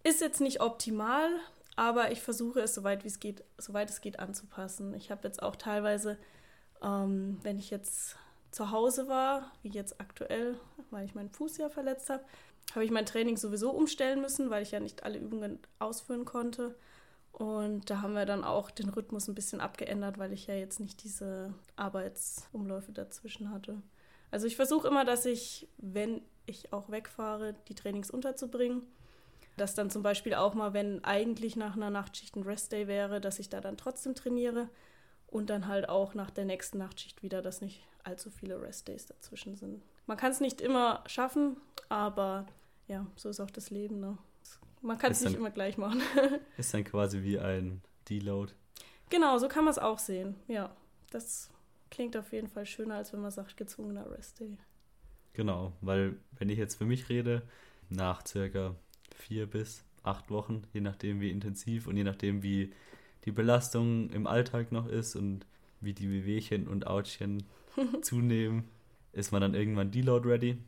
Ist 0.05 0.21
jetzt 0.21 0.41
nicht 0.41 0.61
optimal, 0.61 1.29
aber 1.75 2.13
ich 2.13 2.23
versuche 2.23 2.61
es 2.61 2.75
soweit 2.75 3.03
wie 3.03 3.09
es 3.09 3.19
geht, 3.19 3.43
soweit 3.59 3.91
es 3.91 4.01
geht 4.01 4.21
anzupassen. 4.21 4.95
Ich 4.95 5.11
habe 5.11 5.27
jetzt 5.27 5.43
auch 5.43 5.57
teilweise, 5.57 6.17
ähm, 6.83 7.39
wenn 7.43 7.59
ich 7.59 7.71
jetzt 7.71 8.17
zu 8.53 8.71
Hause 8.71 9.09
war, 9.09 9.51
wie 9.63 9.69
jetzt 9.69 10.01
aktuell, 10.01 10.57
weil 10.91 11.05
ich 11.05 11.15
meinen 11.15 11.31
Fuß 11.31 11.57
ja 11.57 11.69
verletzt 11.69 12.09
habe, 12.11 12.25
habe 12.73 12.85
ich 12.85 12.91
mein 12.93 13.07
Training 13.07 13.37
sowieso 13.37 13.71
umstellen 13.71 14.21
müssen, 14.21 14.51
weil 14.51 14.63
ich 14.63 14.71
ja 14.71 14.79
nicht 14.79 15.03
alle 15.03 15.19
Übungen 15.19 15.59
ausführen 15.81 16.25
konnte. 16.25 16.77
Und 17.33 17.89
da 17.89 18.03
haben 18.03 18.15
wir 18.15 18.27
dann 18.27 18.45
auch 18.45 18.71
den 18.71 18.89
Rhythmus 18.89 19.29
ein 19.29 19.35
bisschen 19.35 19.61
abgeändert, 19.61 20.19
weil 20.19 20.33
ich 20.33 20.47
ja 20.47 20.55
jetzt 20.55 20.81
nicht 20.81 21.03
diese 21.05 21.55
Arbeitsumläufe 21.77 22.93
dazwischen 22.93 23.51
hatte. 23.51 23.81
Also 24.31 24.47
ich 24.47 24.57
versuche 24.57 24.89
immer, 24.89 25.05
dass 25.05 25.25
ich, 25.25 25.69
wenn 25.79 26.23
ich 26.47 26.73
auch 26.73 26.91
wegfahre, 26.91 27.55
die 27.69 27.75
Trainings 27.75 28.11
unterzubringen. 28.11 28.83
Dass 29.57 29.75
dann 29.75 29.91
zum 29.91 30.03
Beispiel 30.03 30.35
auch 30.35 30.55
mal, 30.55 30.73
wenn 30.73 31.05
eigentlich 31.05 31.57
nach 31.57 31.77
einer 31.77 31.91
Nachtschicht 31.91 32.37
ein 32.37 32.43
Restday 32.43 32.87
wäre, 32.87 33.21
dass 33.21 33.39
ich 33.39 33.49
da 33.49 33.61
dann 33.61 33.77
trotzdem 33.77 34.15
trainiere. 34.15 34.69
Und 35.27 35.49
dann 35.49 35.69
halt 35.69 35.89
auch 35.89 36.15
nach 36.15 36.31
der 36.31 36.45
nächsten 36.45 36.79
Nachtschicht 36.79 37.23
wieder, 37.23 37.41
dass 37.41 37.61
nicht 37.61 37.83
allzu 38.03 38.31
viele 38.31 38.61
Restdays 38.61 39.07
dazwischen 39.07 39.55
sind. 39.57 39.83
Man 40.07 40.17
kann 40.17 40.33
es 40.33 40.41
nicht 40.41 40.61
immer 40.61 41.05
schaffen, 41.07 41.57
aber 41.89 42.47
ja, 42.89 43.07
so 43.15 43.29
ist 43.29 43.39
auch 43.39 43.51
das 43.51 43.71
Leben. 43.71 44.01
Ne? 44.01 44.19
Man 44.83 44.99
kann 44.99 45.13
es 45.13 45.21
nicht 45.23 45.37
immer 45.37 45.51
gleich 45.51 45.77
machen. 45.77 46.01
ist 46.57 46.73
dann 46.73 46.85
quasi 46.85 47.23
wie 47.23 47.39
ein 47.39 47.83
Deload. 48.09 48.53
Genau, 49.11 49.39
so 49.39 49.49
kann 49.49 49.65
man 49.65 49.73
es 49.73 49.79
auch 49.79 49.99
sehen. 49.99 50.37
Ja, 50.49 50.75
das 51.11 51.51
klingt 51.91 52.17
auf 52.17 52.33
jeden 52.33 52.49
Fall 52.49 52.65
schöner, 52.65 52.95
als 52.95 53.13
wenn 53.13 53.21
man 53.21 53.31
sagt, 53.31 53.57
gezwungener 53.57 54.11
Rest-Day. 54.11 54.57
Genau, 55.33 55.73
weil 55.81 56.17
wenn 56.39 56.49
ich 56.49 56.59
jetzt 56.59 56.77
für 56.77 56.85
mich 56.85 57.09
rede, 57.09 57.43
nach 57.89 58.27
circa 58.27 58.75
vier 59.15 59.47
bis 59.47 59.85
acht 60.03 60.31
Wochen, 60.31 60.63
je 60.73 60.81
nachdem 60.81 61.21
wie 61.21 61.31
intensiv 61.31 61.87
und 61.87 61.97
je 61.97 62.05
nachdem 62.05 62.43
wie 62.43 62.73
die 63.25 63.33
Belastung 63.33 64.09
im 64.11 64.27
Alltag 64.27 64.73
noch 64.73 64.87
ist 64.87 65.17
und 65.17 65.45
wie 65.81 65.93
die 65.93 66.11
Wehwehchen 66.11 66.69
und 66.69 66.87
Autchen 66.87 67.45
zunehmen, 68.03 68.69
ist 69.13 69.33
man 69.33 69.43
dann 69.43 69.55
irgendwann 69.55 69.91
Deload 69.91 70.29
ready. 70.29 70.59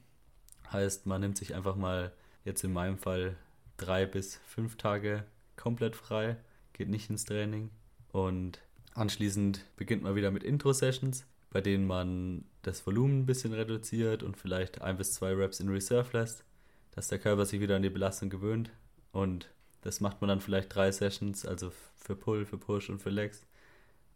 Heißt, 0.71 1.07
man 1.07 1.21
nimmt 1.21 1.39
sich 1.39 1.55
einfach 1.55 1.77
mal 1.77 2.13
jetzt 2.45 2.65
in 2.65 2.73
meinem 2.73 2.99
Fall 2.99 3.37
drei 3.83 4.07
bis 4.07 4.37
fünf 4.47 4.77
Tage 4.77 5.25
komplett 5.57 5.97
frei, 5.97 6.37
geht 6.73 6.89
nicht 6.89 7.11
ins 7.11 7.25
Training. 7.25 7.71
Und 8.13 8.61
anschließend 8.95 9.65
beginnt 9.77 10.03
man 10.03 10.15
wieder 10.15 10.31
mit 10.31 10.43
Intro-Sessions, 10.43 11.27
bei 11.51 11.61
denen 11.61 11.87
man 11.87 12.45
das 12.63 12.87
Volumen 12.87 13.21
ein 13.21 13.27
bisschen 13.27 13.53
reduziert 13.53 14.23
und 14.23 14.37
vielleicht 14.37 14.81
ein 14.81 14.97
bis 14.97 15.15
zwei 15.15 15.33
Reps 15.35 15.61
in 15.61 15.69
Reserve 15.69 16.17
lässt, 16.17 16.45
dass 16.93 17.09
der 17.09 17.19
Körper 17.19 17.47
sich 17.47 17.61
wieder 17.61 17.77
an 17.77 17.83
die 17.83 17.91
Belastung 17.91 18.31
gewöhnt. 18.31 18.71
Und 19.13 19.49
das 19.83 20.01
macht 20.01 20.21
man 20.21 20.29
dann 20.29 20.41
vielleicht 20.41 20.75
drei 20.75 20.93
Sessions, 20.93 21.45
also 21.45 21.73
für 21.97 22.17
Pull, 22.17 22.47
für 22.47 22.59
Push 22.59 22.89
und 22.91 23.01
für 23.01 23.11
Legs. 23.11 23.45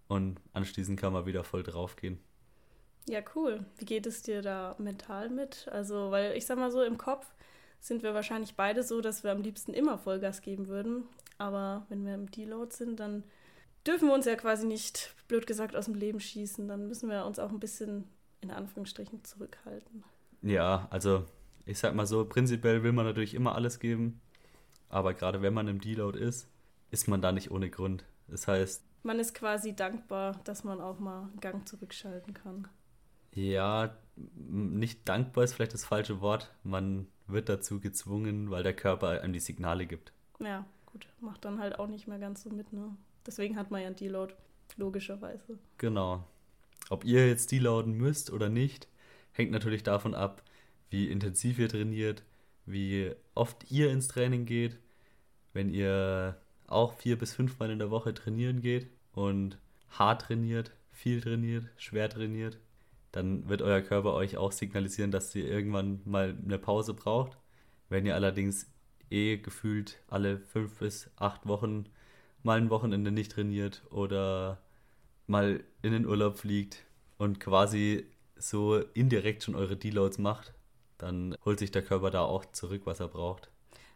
Und 0.08 0.40
anschließend 0.52 0.98
kann 0.98 1.12
man 1.12 1.26
wieder 1.26 1.42
voll 1.42 1.62
drauf 1.62 1.96
gehen. 1.96 2.18
Ja, 3.08 3.20
cool. 3.34 3.64
Wie 3.78 3.84
geht 3.84 4.06
es 4.06 4.22
dir 4.22 4.42
da 4.42 4.74
mental 4.78 5.28
mit? 5.28 5.68
Also, 5.68 6.10
weil 6.10 6.36
ich 6.36 6.46
sag 6.46 6.58
mal 6.58 6.70
so, 6.70 6.82
im 6.82 6.98
Kopf 6.98 7.26
sind 7.86 8.02
wir 8.02 8.14
wahrscheinlich 8.14 8.54
beide 8.54 8.82
so, 8.82 9.00
dass 9.00 9.24
wir 9.24 9.32
am 9.32 9.42
liebsten 9.42 9.72
immer 9.72 9.98
Vollgas 9.98 10.42
geben 10.42 10.68
würden. 10.68 11.04
Aber 11.38 11.86
wenn 11.88 12.04
wir 12.04 12.14
im 12.14 12.30
Deload 12.30 12.74
sind, 12.74 13.00
dann 13.00 13.24
dürfen 13.86 14.08
wir 14.08 14.14
uns 14.14 14.26
ja 14.26 14.36
quasi 14.36 14.66
nicht, 14.66 15.14
blöd 15.28 15.46
gesagt, 15.46 15.76
aus 15.76 15.86
dem 15.86 15.94
Leben 15.94 16.20
schießen. 16.20 16.66
Dann 16.68 16.88
müssen 16.88 17.08
wir 17.10 17.24
uns 17.24 17.38
auch 17.38 17.50
ein 17.50 17.60
bisschen 17.60 18.04
in 18.40 18.50
Anführungsstrichen 18.50 19.24
zurückhalten. 19.24 20.04
Ja, 20.42 20.86
also 20.90 21.24
ich 21.64 21.78
sag 21.78 21.94
mal 21.94 22.06
so, 22.06 22.24
prinzipiell 22.24 22.82
will 22.82 22.92
man 22.92 23.04
natürlich 23.04 23.34
immer 23.34 23.54
alles 23.54 23.80
geben, 23.80 24.20
aber 24.88 25.14
gerade 25.14 25.42
wenn 25.42 25.54
man 25.54 25.66
im 25.68 25.80
Deload 25.80 26.18
ist, 26.18 26.48
ist 26.90 27.08
man 27.08 27.20
da 27.20 27.32
nicht 27.32 27.50
ohne 27.50 27.70
Grund. 27.70 28.04
Das 28.28 28.46
heißt. 28.46 28.84
Man 29.02 29.18
ist 29.18 29.34
quasi 29.34 29.74
dankbar, 29.74 30.40
dass 30.44 30.64
man 30.64 30.80
auch 30.80 30.98
mal 30.98 31.22
einen 31.22 31.40
Gang 31.40 31.68
zurückschalten 31.68 32.34
kann. 32.34 32.68
Ja, 33.36 33.94
nicht 34.34 35.06
dankbar 35.06 35.44
ist 35.44 35.54
vielleicht 35.54 35.74
das 35.74 35.84
falsche 35.84 36.20
Wort. 36.22 36.52
Man 36.64 37.06
wird 37.26 37.50
dazu 37.50 37.80
gezwungen, 37.80 38.50
weil 38.50 38.62
der 38.62 38.74
Körper 38.74 39.20
einem 39.20 39.34
die 39.34 39.40
Signale 39.40 39.86
gibt. 39.86 40.12
Ja, 40.40 40.64
gut. 40.86 41.06
Macht 41.20 41.44
dann 41.44 41.60
halt 41.60 41.78
auch 41.78 41.86
nicht 41.86 42.08
mehr 42.08 42.18
ganz 42.18 42.42
so 42.42 42.50
mit, 42.50 42.72
ne? 42.72 42.96
Deswegen 43.26 43.56
hat 43.56 43.70
man 43.70 43.82
ja 43.82 43.88
einen 43.88 43.96
Deload, 43.96 44.34
logischerweise. 44.76 45.58
Genau. 45.76 46.24
Ob 46.88 47.04
ihr 47.04 47.28
jetzt 47.28 47.52
deloaden 47.52 47.92
müsst 47.92 48.32
oder 48.32 48.48
nicht, 48.48 48.88
hängt 49.32 49.50
natürlich 49.50 49.82
davon 49.82 50.14
ab, 50.14 50.42
wie 50.88 51.10
intensiv 51.10 51.58
ihr 51.58 51.68
trainiert, 51.68 52.22
wie 52.64 53.12
oft 53.34 53.70
ihr 53.70 53.90
ins 53.90 54.08
Training 54.08 54.46
geht. 54.46 54.78
Wenn 55.52 55.68
ihr 55.68 56.36
auch 56.68 56.94
vier 56.94 57.18
bis 57.18 57.34
fünfmal 57.34 57.70
in 57.70 57.80
der 57.80 57.90
Woche 57.90 58.14
trainieren 58.14 58.62
geht 58.62 58.88
und 59.12 59.58
hart 59.90 60.22
trainiert, 60.22 60.70
viel 60.90 61.20
trainiert, 61.20 61.66
schwer 61.76 62.08
trainiert, 62.08 62.58
dann 63.12 63.48
wird 63.48 63.62
euer 63.62 63.80
Körper 63.80 64.14
euch 64.14 64.36
auch 64.36 64.52
signalisieren, 64.52 65.10
dass 65.10 65.34
ihr 65.34 65.46
irgendwann 65.46 66.00
mal 66.04 66.36
eine 66.44 66.58
Pause 66.58 66.94
braucht. 66.94 67.38
Wenn 67.88 68.06
ihr 68.06 68.14
allerdings 68.14 68.66
eh 69.10 69.38
gefühlt 69.38 70.02
alle 70.08 70.38
fünf 70.38 70.78
bis 70.78 71.10
acht 71.16 71.46
Wochen 71.46 71.86
mal 72.42 72.58
ein 72.58 72.70
Wochenende 72.70 73.10
nicht 73.10 73.32
trainiert 73.32 73.82
oder 73.90 74.60
mal 75.26 75.64
in 75.82 75.92
den 75.92 76.06
Urlaub 76.06 76.38
fliegt 76.38 76.84
und 77.18 77.40
quasi 77.40 78.06
so 78.36 78.76
indirekt 78.94 79.42
schon 79.42 79.54
eure 79.54 79.76
Deloads 79.76 80.18
macht, 80.18 80.52
dann 80.98 81.36
holt 81.44 81.58
sich 81.58 81.70
der 81.70 81.82
Körper 81.82 82.10
da 82.10 82.22
auch 82.22 82.44
zurück, 82.46 82.82
was 82.84 83.00
er 83.00 83.08
braucht. 83.08 83.50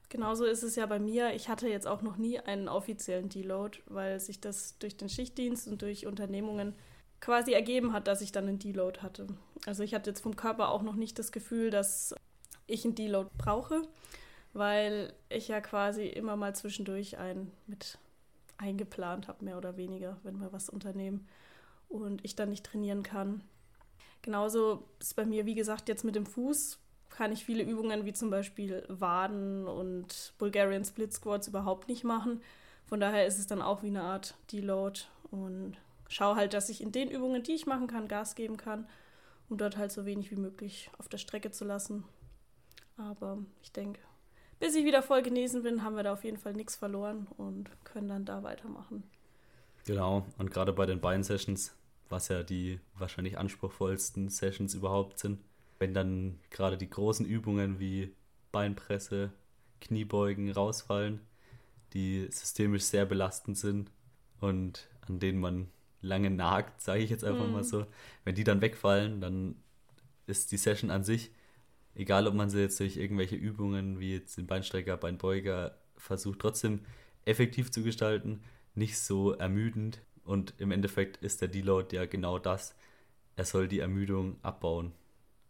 Genauso 0.09 0.45
ist 0.45 0.65
es 0.65 0.75
ja 0.75 0.87
bei 0.87 0.99
mir. 0.99 1.35
Ich 1.35 1.49
hatte 1.49 1.69
jetzt 1.69 1.87
auch 1.87 2.03
noch 2.03 2.17
nie 2.17 2.41
einen 2.41 2.69
offiziellen 2.69 3.29
Deload, 3.29 3.79
weil 3.87 4.19
sich 4.19 4.41
das 4.41 4.77
durch 4.79 4.97
den 4.97 5.09
Schichtdienst 5.09 5.69
und 5.69 5.83
durch 5.83 6.07
Unternehmungen 6.07 6.75
quasi 7.21 7.53
ergeben 7.53 7.93
hat, 7.93 8.07
dass 8.07 8.23
ich 8.23 8.33
dann 8.33 8.49
einen 8.49 8.59
Deload 8.59 9.01
hatte. 9.01 9.27
Also 9.67 9.83
ich 9.83 9.95
hatte 9.95 10.11
jetzt 10.11 10.21
vom 10.21 10.37
Körper 10.37 10.71
auch 10.71 10.83
noch 10.83 10.97
nicht 10.97 11.19
das 11.19 11.33
Gefühl, 11.33 11.71
dass 11.71 12.15
ich 12.67 12.85
einen 12.85 12.95
Deload 12.95 13.29
brauche, 13.37 13.83
weil 14.53 15.13
ich 15.29 15.49
ja 15.49 15.61
quasi 15.61 16.07
immer 16.07 16.37
mal 16.37 16.55
zwischendurch 16.55 17.19
einen 17.19 17.53
mit 17.67 17.99
eingeplant 18.59 19.29
habe, 19.29 19.45
mehr 19.45 19.59
oder 19.59 19.77
weniger, 19.77 20.19
wenn 20.23 20.41
wir 20.41 20.53
was 20.53 20.69
unternehmen 20.69 21.27
und 21.89 22.25
ich 22.25 22.37
dann 22.37 22.51
nicht 22.51 22.65
trainieren 22.65 23.03
kann. 23.03 23.43
Genauso 24.23 24.85
ist 24.99 25.17
bei 25.17 25.25
mir, 25.25 25.47
wie 25.47 25.55
gesagt, 25.55 25.89
jetzt 25.89 26.05
mit 26.05 26.15
dem 26.15 26.27
Fuß 26.27 26.79
kann 27.09 27.33
ich 27.33 27.45
viele 27.45 27.63
Übungen 27.63 28.05
wie 28.05 28.13
zum 28.13 28.31
Beispiel 28.31 28.85
Waden 28.89 29.67
und 29.67 30.35
Bulgarian 30.39 30.85
Split 30.85 31.13
Squats 31.13 31.49
überhaupt 31.49 31.89
nicht 31.89 32.05
machen. 32.05 32.41
Von 32.87 33.01
daher 33.01 33.27
ist 33.27 33.39
es 33.39 33.47
dann 33.47 33.63
auch 33.63 33.83
wie 33.83 33.89
eine 33.89 34.03
Art 34.03 34.35
Deload 34.53 35.01
und 35.31 35.77
schaue 36.11 36.37
halt, 36.37 36.53
dass 36.53 36.69
ich 36.69 36.83
in 36.83 36.93
den 36.93 37.09
Übungen, 37.09 37.43
die 37.43 37.55
ich 37.55 37.67
machen 37.67 37.87
kann, 37.87 38.09
Gas 38.09 38.35
geben 38.35 38.59
kann, 38.59 38.87
um 39.49 39.57
dort 39.57 39.79
halt 39.79 39.93
so 39.93 40.05
wenig 40.05 40.31
wie 40.31 40.37
möglich 40.37 40.91
auf 40.99 41.09
der 41.09 41.19
Strecke 41.19 41.51
zu 41.51 41.65
lassen. 41.65 42.05
Aber 42.97 43.39
ich 43.63 43.73
denke, 43.73 44.01
bis 44.59 44.75
ich 44.75 44.85
wieder 44.85 45.03
voll 45.03 45.23
genesen 45.23 45.63
bin, 45.63 45.83
haben 45.83 45.97
wir 45.97 46.03
da 46.03 46.13
auf 46.13 46.25
jeden 46.25 46.37
Fall 46.37 46.53
nichts 46.53 46.77
verloren 46.77 47.27
und 47.39 47.71
können 47.85 48.09
dann 48.09 48.25
da 48.27 48.43
weitermachen. 48.43 49.05
Genau, 49.87 50.27
und 50.37 50.51
gerade 50.51 50.73
bei 50.73 50.85
den 50.85 51.01
Bein-Sessions, 51.01 51.75
was 52.11 52.29
ja 52.29 52.43
die 52.43 52.81
wahrscheinlich 52.99 53.39
anspruchsvollsten 53.39 54.29
Sessions 54.29 54.75
überhaupt 54.75 55.19
sind, 55.19 55.41
wenn 55.79 55.95
dann 55.95 56.39
gerade 56.51 56.77
die 56.77 56.91
großen 56.91 57.25
Übungen 57.25 57.79
wie 57.79 58.15
Beinpresse, 58.53 59.33
Kniebeugen 59.81 60.51
rausfallen, 60.51 61.21
die 61.95 62.29
systemisch 62.31 62.83
sehr 62.83 63.07
belastend 63.07 63.57
sind 63.57 63.91
und 64.41 64.89
an 65.09 65.21
denen 65.21 65.41
man 65.41 65.69
lange 66.03 66.31
nagt, 66.31 66.81
sage 66.81 67.03
ich 67.03 67.11
jetzt 67.11 67.25
einfach 67.25 67.47
mm. 67.47 67.53
mal 67.53 67.63
mhm. 67.63 67.67
so, 67.67 67.87
wenn 68.25 68.35
die 68.35 68.45
dann 68.45 68.61
wegfallen, 68.61 69.21
dann 69.21 69.57
ist 70.27 70.53
die 70.53 70.57
Session 70.57 70.91
an 70.91 71.05
sich 71.05 71.31
egal 71.95 72.27
ob 72.27 72.35
man 72.35 72.51
sie 72.51 72.61
jetzt 72.61 72.81
durch 72.81 72.97
irgendwelche 72.97 73.37
Übungen 73.37 74.01
wie 74.01 74.15
jetzt 74.15 74.37
den 74.37 74.47
Beinstrecker, 74.47 74.97
Beinbeuger 74.97 75.77
versucht, 75.97 76.39
trotzdem 76.39 76.81
effektiv 77.25 77.71
zu 77.71 77.83
gestalten, 77.83 78.43
nicht 78.75 78.99
so 78.99 79.33
ermüdend. 79.33 80.01
Und 80.25 80.55
im 80.59 80.71
Endeffekt 80.71 81.19
ist 81.19 81.41
der 81.41 81.49
Deload 81.49 81.95
ja 81.95 82.07
genau 82.07 82.39
das. 82.39 82.75
Er 83.37 83.45
soll 83.45 83.69
die 83.69 83.81
Ermüdung 83.81 84.39
abbauen. 84.43 84.93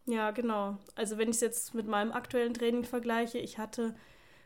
Ja, 0.07 0.31
genau. 0.31 0.79
Also 0.95 1.19
wenn 1.19 1.29
ich 1.29 1.37
es 1.37 1.41
jetzt 1.41 1.75
mit 1.75 1.87
meinem 1.87 2.13
aktuellen 2.13 2.55
Training 2.55 2.85
vergleiche, 2.85 3.39
ich 3.39 3.59
hatte 3.59 3.95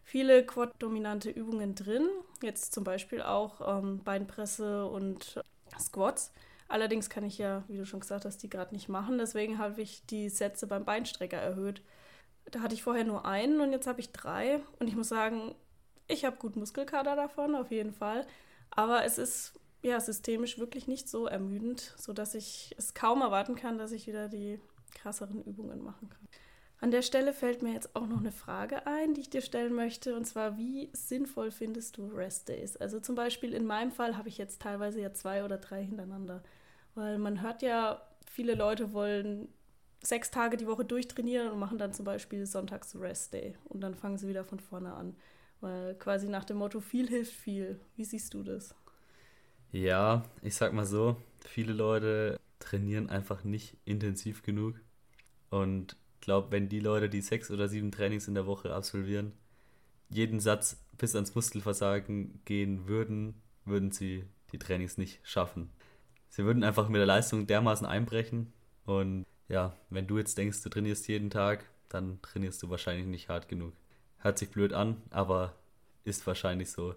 viele 0.02 0.44
quad-dominante 0.44 1.30
Übungen 1.30 1.75
drin. 1.75 2.08
Jetzt 2.42 2.75
zum 2.75 2.84
Beispiel 2.84 3.23
auch 3.23 3.78
ähm, 3.78 4.02
Beinpresse 4.04 4.87
und 4.87 5.40
Squats. 5.78 6.33
Allerdings 6.69 7.11
kann 7.11 7.25
ich 7.25 7.38
ja, 7.38 7.62
wie 7.69 7.76
du 7.76 7.85
schon 7.87 8.00
gesagt 8.00 8.25
hast, 8.25 8.43
die 8.43 8.49
gerade 8.49 8.75
nicht 8.75 8.88
machen. 8.88 9.19
Deswegen 9.19 9.59
habe 9.59 9.83
ich 9.83 10.04
die 10.07 10.28
Sätze 10.28 10.66
beim 10.66 10.85
Beinstrecker 10.85 11.37
erhöht. 11.37 11.83
Da 12.50 12.61
hatte 12.61 12.75
ich 12.75 12.83
vorher 12.83 13.04
nur 13.04 13.26
einen 13.26 13.61
und 13.61 13.73
jetzt 13.73 13.87
habe 13.87 14.00
ich 14.00 14.12
drei. 14.12 14.61
Und 14.78 14.88
ich 14.88 14.97
muss 14.97 15.09
sagen, 15.09 15.54
ich 16.09 16.25
habe 16.25 16.37
gut 16.37 16.57
Muskelkater 16.57 17.16
davon, 17.16 17.54
auf 17.54 17.71
jeden 17.71 17.93
Fall. 17.93 18.26
Aber 18.71 19.04
es 19.04 19.19
ist 19.19 19.59
ja 19.83 20.00
systemisch 20.00 20.59
wirklich 20.59 20.88
nicht 20.88 21.09
so 21.09 21.26
ermüdend, 21.26 21.95
sodass 21.97 22.35
ich 22.35 22.75
es 22.78 22.95
kaum 22.95 23.21
erwarten 23.21 23.54
kann, 23.54 23.78
dass 23.78 23.93
ich 23.93 24.07
wieder 24.07 24.28
die 24.28 24.59
krasseren 24.95 25.43
Übungen 25.45 25.83
machen 25.83 26.09
kann. 26.09 26.28
An 26.81 26.90
der 26.90 27.02
Stelle 27.02 27.33
fällt 27.33 27.62
mir 27.62 27.73
jetzt 27.73 27.97
auch 27.97 28.07
noch 28.07 28.19
eine 28.19 28.33
Frage 28.33 28.87
ein, 28.87 29.14
die 29.14 29.23
ich 29.23 29.31
dir 29.31 29.40
stellen 29.40 29.75
möchte, 29.75 30.14
und 30.16 30.26
zwar, 30.26 30.59
wie 30.59 30.90
sinnvoll 30.93 31.50
findest 31.50 31.97
du 31.97 32.09
Rest 32.09 32.49
Days? 32.49 32.76
Also 32.76 33.00
zum 33.00 33.14
Beispiel 33.14 33.54
in 33.54 33.64
meinem 33.66 33.90
Fall 33.90 34.16
habe 34.16 34.28
ich 34.28 34.37
jetzt 34.38 34.61
teilweise 34.61 35.00
ja 35.00 35.12
zwei 35.14 35.45
oder 35.45 35.57
drei 35.59 35.83
hintereinander, 35.83 36.43
weil 36.95 37.19
man 37.19 37.40
hört 37.43 37.62
ja, 37.62 38.02
viele 38.26 38.54
Leute 38.54 38.93
wollen 38.93 39.49
sechs 40.02 40.31
Tage 40.31 40.57
die 40.59 40.66
Woche 40.66 40.85
durchtrainieren 40.85 41.50
und 41.50 41.59
machen 41.59 41.78
dann 41.78 41.95
zum 41.95 42.04
Beispiel 42.04 42.45
sonntags 42.45 42.95
Rest 42.97 43.33
Day 43.33 43.57
und 43.64 43.81
dann 43.81 43.95
fangen 43.95 44.19
sie 44.19 44.28
wieder 44.28 44.45
von 44.45 44.61
vorne 44.61 44.93
an, 44.93 45.16
weil 45.61 45.95
quasi 45.95 46.28
nach 46.28 46.45
dem 46.45 46.59
Motto 46.59 46.81
viel 46.81 47.09
hilft 47.09 47.33
viel. 47.33 47.81
Wie 47.97 48.04
siehst 48.04 48.35
du 48.35 48.43
das? 48.43 48.75
Ja, 49.73 50.25
ich 50.43 50.54
sag 50.54 50.73
mal 50.73 50.85
so, 50.87 51.16
viele 51.45 51.73
Leute 51.73 52.40
trainieren 52.59 53.09
einfach 53.11 53.45
nicht 53.45 53.76
intensiv 53.85 54.43
genug 54.43 54.81
und 55.50 55.97
glaube, 56.25 56.50
wenn 56.50 56.69
die 56.69 56.81
Leute, 56.81 57.09
die 57.09 57.21
sechs 57.21 57.50
oder 57.50 57.69
sieben 57.69 57.93
Trainings 57.93 58.28
in 58.28 58.35
der 58.35 58.47
Woche 58.47 58.75
absolvieren, 58.75 59.33
jeden 60.09 60.40
Satz 60.40 60.83
bis 60.99 61.14
ans 61.14 61.35
Muskelversagen 61.35 62.40
gehen 62.45 62.87
würden, 62.88 63.35
würden 63.64 63.90
sie 63.90 64.25
die 64.52 64.59
Trainings 64.59 64.99
nicht 64.99 65.21
schaffen. 65.23 65.71
Sie 66.28 66.45
würden 66.45 66.64
einfach 66.64 66.88
mit 66.88 66.99
der 66.99 67.07
Leistung 67.07 67.47
dermaßen 67.47 67.87
einbrechen. 67.87 68.52
Und 68.87 69.25
ja, 69.49 69.76
wenn 69.90 70.07
du 70.07 70.19
jetzt 70.19 70.37
denkst, 70.37 70.62
du 70.62 70.69
trainierst 70.69 71.09
jeden 71.09 71.31
Tag, 71.31 71.64
dann 71.88 72.21
trainierst 72.23 72.62
du 72.62 72.71
wahrscheinlich 72.71 73.07
nicht 73.07 73.28
hart 73.28 73.49
genug. 73.49 73.73
Hört 74.19 74.38
sich 74.38 74.50
blöd 74.50 74.73
an, 74.73 74.97
aber 75.11 75.54
ist 76.04 76.26
wahrscheinlich 76.26 76.71
so. 76.71 76.95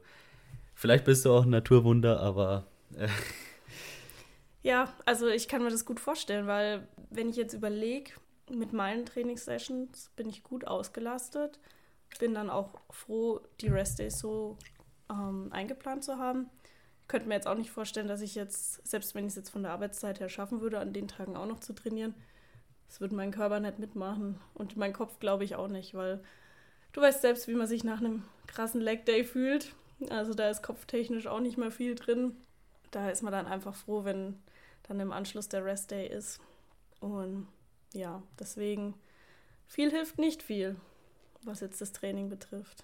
Vielleicht 0.74 1.06
bist 1.06 1.26
du 1.26 1.32
auch 1.32 1.44
ein 1.44 1.50
Naturwunder, 1.50 2.20
aber. 2.20 2.66
Äh. 2.96 3.08
Ja, 4.64 4.92
also 5.06 5.28
ich 5.30 5.48
kann 5.48 5.64
mir 5.64 5.70
das 5.70 5.86
gut 5.86 5.98
vorstellen, 5.98 6.46
weil 6.46 6.86
wenn 7.10 7.30
ich 7.30 7.38
jetzt 7.38 7.54
überlege, 7.54 8.12
mit 8.50 8.74
meinen 8.74 9.06
Trainingssessions 9.06 10.12
bin 10.16 10.30
ich 10.30 10.44
gut 10.44 10.66
ausgelastet. 10.66 11.60
Bin 12.20 12.34
dann 12.34 12.50
auch 12.50 12.80
froh, 12.90 13.42
die 13.62 13.68
Restdays 13.68 14.20
so 14.20 14.58
ähm, 15.10 15.50
eingeplant 15.52 16.04
zu 16.04 16.18
haben. 16.18 16.50
Ich 17.02 17.08
könnte 17.08 17.28
mir 17.28 17.36
jetzt 17.36 17.48
auch 17.48 17.58
nicht 17.58 17.72
vorstellen, 17.72 18.08
dass 18.08 18.22
ich 18.22 18.36
jetzt, 18.36 18.86
selbst 18.88 19.16
wenn 19.16 19.26
ich 19.26 19.32
es 19.32 19.36
jetzt 19.36 19.50
von 19.50 19.64
der 19.64 19.72
Arbeitszeit 19.72 20.20
her 20.20 20.30
schaffen 20.30 20.62
würde, 20.62 20.80
an 20.80 20.94
den 20.94 21.08
Tagen 21.08 21.38
auch 21.38 21.46
noch 21.46 21.60
zu 21.60 21.74
trainieren, 21.74 22.16
das 22.88 23.02
würde 23.02 23.16
mein 23.16 23.32
Körper 23.32 23.60
nicht 23.60 23.80
mitmachen. 23.80 24.40
Und 24.54 24.78
mein 24.78 24.94
Kopf 24.94 25.20
glaube 25.20 25.44
ich 25.44 25.56
auch 25.56 25.68
nicht, 25.68 25.94
weil 25.94 26.24
du 26.94 27.02
weißt 27.02 27.22
selbst, 27.22 27.48
wie 27.48 27.56
man 27.56 27.68
sich 27.68 27.84
nach 27.84 28.00
einem 28.00 28.24
krassen 28.48 28.82
Leg 28.82 29.06
Day 29.06 29.24
fühlt. 29.24 29.74
Also 30.10 30.34
da 30.34 30.50
ist 30.50 30.64
kopftechnisch 30.64 31.28
auch 31.28 31.40
nicht 31.40 31.58
mehr 31.58 31.72
viel 31.72 31.96
drin. 31.96 32.36
Da 32.92 33.10
ist 33.10 33.24
man 33.24 33.34
dann 33.34 33.48
einfach 33.48 33.76
froh, 33.76 34.06
wenn 34.06 34.40
dann 34.84 35.00
im 35.00 35.12
Anschluss 35.12 35.50
der 35.50 35.66
Rest 35.66 35.92
Day 35.92 36.08
ist. 36.08 36.40
Und 37.00 37.48
ja, 37.94 38.24
deswegen 38.40 38.96
viel 39.68 39.92
hilft 39.92 40.18
nicht 40.18 40.44
viel, 40.44 40.76
was 41.44 41.60
jetzt 41.60 41.82
das 41.82 41.92
Training 41.92 42.30
betrifft. 42.30 42.84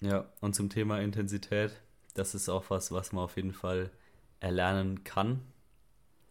Ja, 0.00 0.28
und 0.40 0.54
zum 0.54 0.68
Thema 0.68 1.00
Intensität, 1.00 1.80
das 2.14 2.34
ist 2.34 2.48
auch 2.48 2.70
was, 2.70 2.90
was 2.92 3.12
man 3.12 3.24
auf 3.24 3.36
jeden 3.36 3.52
Fall 3.52 3.90
erlernen 4.40 5.04
kann. 5.04 5.40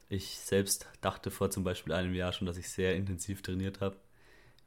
Ich 0.10 0.40
selbst 0.40 0.88
dachte 1.00 1.32
vor 1.32 1.52
zum 1.52 1.64
Beispiel 1.64 1.94
einem 1.94 2.14
Jahr 2.14 2.34
schon, 2.34 2.46
dass 2.46 2.58
ich 2.58 2.70
sehr 2.70 2.96
intensiv 2.96 3.42
trainiert 3.42 3.80
habe. 3.80 3.96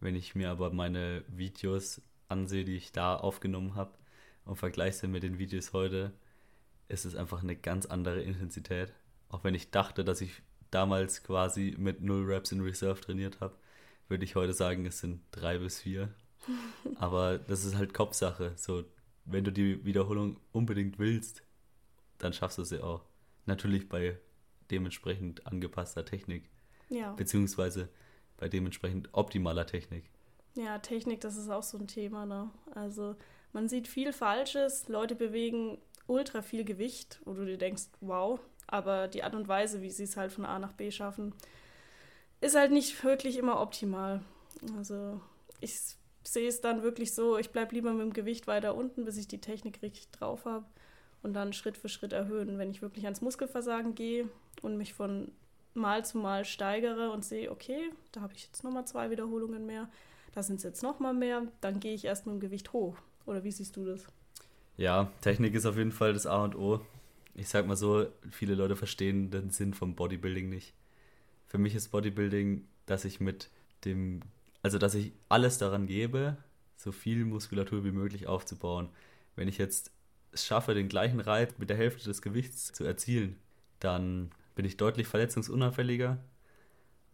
Wenn 0.00 0.16
ich 0.16 0.34
mir 0.34 0.50
aber 0.50 0.70
meine 0.72 1.22
Videos 1.28 2.00
ansehe, 2.28 2.64
die 2.64 2.76
ich 2.76 2.92
da 2.92 3.16
aufgenommen 3.16 3.74
habe 3.74 3.92
und 4.46 4.56
vergleiche 4.56 5.00
sie 5.00 5.08
mit 5.08 5.22
den 5.22 5.38
Videos 5.38 5.72
heute, 5.72 6.12
ist 6.88 7.04
es 7.04 7.14
einfach 7.14 7.42
eine 7.42 7.56
ganz 7.56 7.86
andere 7.86 8.22
Intensität. 8.22 8.94
Auch 9.28 9.44
wenn 9.44 9.54
ich 9.54 9.70
dachte, 9.70 10.04
dass 10.04 10.20
ich 10.20 10.42
damals 10.74 11.22
quasi 11.22 11.74
mit 11.78 12.00
null 12.02 12.24
Reps 12.24 12.52
in 12.52 12.60
Reserve 12.60 13.00
trainiert 13.00 13.40
habe, 13.40 13.54
würde 14.08 14.24
ich 14.24 14.34
heute 14.34 14.52
sagen, 14.52 14.84
es 14.86 14.98
sind 14.98 15.20
drei 15.30 15.58
bis 15.58 15.80
vier. 15.80 16.12
Aber 16.96 17.38
das 17.38 17.64
ist 17.64 17.76
halt 17.76 17.94
Kopfsache. 17.94 18.52
So, 18.56 18.84
wenn 19.24 19.44
du 19.44 19.52
die 19.52 19.84
Wiederholung 19.84 20.40
unbedingt 20.52 20.98
willst, 20.98 21.42
dann 22.18 22.32
schaffst 22.32 22.58
du 22.58 22.64
sie 22.64 22.82
auch. 22.82 23.04
Natürlich 23.46 23.88
bei 23.88 24.18
dementsprechend 24.70 25.46
angepasster 25.46 26.04
Technik. 26.04 26.50
Ja. 26.88 27.12
Beziehungsweise 27.12 27.88
bei 28.36 28.48
dementsprechend 28.48 29.08
optimaler 29.12 29.66
Technik. 29.66 30.10
Ja, 30.54 30.78
Technik, 30.78 31.20
das 31.20 31.36
ist 31.36 31.50
auch 31.50 31.62
so 31.62 31.78
ein 31.78 31.86
Thema. 31.86 32.26
Ne? 32.26 32.50
Also 32.74 33.16
man 33.52 33.68
sieht 33.68 33.88
viel 33.88 34.12
Falsches, 34.12 34.88
Leute 34.88 35.14
bewegen 35.14 35.78
ultra 36.06 36.42
viel 36.42 36.64
Gewicht, 36.64 37.20
wo 37.24 37.32
du 37.32 37.44
dir 37.44 37.58
denkst, 37.58 37.84
wow, 38.00 38.40
aber 38.66 39.08
die 39.08 39.22
Art 39.22 39.34
und 39.34 39.48
Weise, 39.48 39.82
wie 39.82 39.90
sie 39.90 40.04
es 40.04 40.16
halt 40.16 40.32
von 40.32 40.44
A 40.44 40.58
nach 40.58 40.72
B 40.72 40.90
schaffen, 40.90 41.34
ist 42.40 42.56
halt 42.56 42.72
nicht 42.72 43.02
wirklich 43.04 43.38
immer 43.38 43.60
optimal. 43.60 44.22
Also 44.76 45.20
ich 45.60 45.78
sehe 46.24 46.48
es 46.48 46.60
dann 46.60 46.82
wirklich 46.82 47.14
so, 47.14 47.38
ich 47.38 47.50
bleibe 47.50 47.74
lieber 47.74 47.92
mit 47.92 48.02
dem 48.02 48.12
Gewicht 48.12 48.46
weiter 48.46 48.74
unten, 48.74 49.04
bis 49.04 49.16
ich 49.16 49.28
die 49.28 49.40
Technik 49.40 49.82
richtig 49.82 50.10
drauf 50.10 50.44
habe 50.44 50.64
und 51.22 51.34
dann 51.34 51.52
Schritt 51.52 51.76
für 51.76 51.88
Schritt 51.88 52.12
erhöhen. 52.12 52.58
Wenn 52.58 52.70
ich 52.70 52.82
wirklich 52.82 53.04
ans 53.04 53.20
Muskelversagen 53.20 53.94
gehe 53.94 54.28
und 54.62 54.76
mich 54.76 54.94
von 54.94 55.32
Mal 55.74 56.04
zu 56.04 56.18
Mal 56.18 56.44
steigere 56.44 57.10
und 57.10 57.24
sehe, 57.24 57.50
okay, 57.50 57.90
da 58.12 58.20
habe 58.20 58.32
ich 58.34 58.46
jetzt 58.46 58.62
nochmal 58.62 58.86
zwei 58.86 59.10
Wiederholungen 59.10 59.66
mehr, 59.66 59.88
da 60.32 60.42
sind 60.42 60.56
es 60.56 60.62
jetzt 60.62 60.82
nochmal 60.82 61.14
mehr, 61.14 61.46
dann 61.60 61.80
gehe 61.80 61.94
ich 61.94 62.04
erst 62.04 62.26
mit 62.26 62.34
dem 62.34 62.40
Gewicht 62.40 62.72
hoch. 62.72 62.96
Oder 63.26 63.42
wie 63.42 63.52
siehst 63.52 63.76
du 63.76 63.84
das? 63.84 64.06
Ja, 64.76 65.12
Technik 65.20 65.54
ist 65.54 65.66
auf 65.66 65.76
jeden 65.76 65.92
Fall 65.92 66.12
das 66.12 66.26
A 66.26 66.42
und 66.42 66.56
O. 66.56 66.80
Ich 67.34 67.48
sag 67.48 67.66
mal 67.66 67.76
so, 67.76 68.06
viele 68.30 68.54
Leute 68.54 68.76
verstehen 68.76 69.30
den 69.30 69.50
Sinn 69.50 69.74
vom 69.74 69.94
Bodybuilding 69.94 70.48
nicht. 70.48 70.74
Für 71.46 71.58
mich 71.58 71.74
ist 71.74 71.88
Bodybuilding, 71.88 72.66
dass 72.86 73.04
ich 73.04 73.20
mit 73.20 73.50
dem, 73.84 74.20
also 74.62 74.78
dass 74.78 74.94
ich 74.94 75.12
alles 75.28 75.58
daran 75.58 75.86
gebe, 75.86 76.36
so 76.76 76.92
viel 76.92 77.24
Muskulatur 77.24 77.84
wie 77.84 77.92
möglich 77.92 78.26
aufzubauen. 78.26 78.88
Wenn 79.36 79.48
ich 79.48 79.58
jetzt 79.58 79.90
es 80.32 80.44
schaffe, 80.44 80.74
den 80.74 80.88
gleichen 80.88 81.20
Reiz 81.20 81.54
mit 81.58 81.70
der 81.70 81.76
Hälfte 81.76 82.04
des 82.04 82.20
Gewichts 82.20 82.72
zu 82.72 82.84
erzielen, 82.84 83.36
dann 83.78 84.30
bin 84.56 84.64
ich 84.64 84.76
deutlich 84.76 85.06
verletzungsunauffälliger 85.06 86.18